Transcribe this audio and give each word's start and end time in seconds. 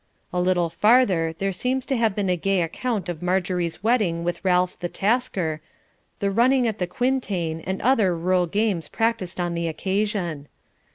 A 0.33 0.41
little 0.41 0.71
farther 0.71 1.35
there 1.37 1.51
seems 1.51 1.85
to 1.85 1.95
have 1.95 2.15
been 2.15 2.27
a 2.27 2.35
gay 2.35 2.63
account 2.63 3.07
of 3.07 3.21
Margery's 3.21 3.83
wedding 3.83 4.23
with 4.23 4.43
Ralph 4.43 4.79
the 4.79 4.89
Tasker, 4.89 5.61
the 6.17 6.31
running 6.31 6.65
at 6.65 6.79
the 6.79 6.87
quintain, 6.87 7.59
and 7.67 7.79
other 7.83 8.17
rural 8.17 8.47
games 8.47 8.89
practised 8.89 9.39
on 9.39 9.53
the 9.53 9.67
occasion. 9.67 10.47